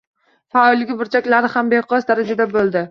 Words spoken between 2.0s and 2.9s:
darjada bo‘ldi.